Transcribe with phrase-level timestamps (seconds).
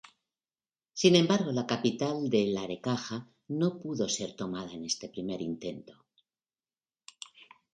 [0.93, 5.93] Sin embargo la capital de Larecaja no pudo ser tomada en este primer intento.